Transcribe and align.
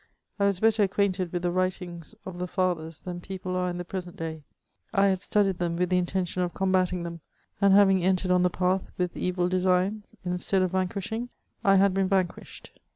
I 0.39 0.45
was 0.45 0.59
better 0.59 0.81
acquainted 0.81 1.31
with 1.31 1.43
the 1.43 1.51
writings 1.51 2.15
of 2.25 2.39
the 2.39 2.47
Fathers 2.47 3.01
than 3.01 3.21
people 3.21 3.55
are 3.55 3.69
in 3.69 3.77
the 3.77 3.85
present 3.85 4.15
day; 4.17 4.41
I 4.91 5.09
had 5.09 5.19
studied 5.19 5.59
them 5.59 5.75
with 5.75 5.91
the 5.91 5.99
intention 5.99 6.41
of 6.41 6.55
combating 6.55 7.03
them, 7.03 7.21
and 7.61 7.75
having 7.75 8.03
entered 8.03 8.31
on 8.31 8.41
the 8.41 8.49
path, 8.49 8.89
with 8.97 9.15
evil 9.15 9.47
designs, 9.47 10.15
instead 10.25 10.63
of 10.63 10.71
vanquishing 10.71 11.29
I 11.63 11.75
had 11.75 11.93
been 11.93 12.07
vanquished. 12.07 12.71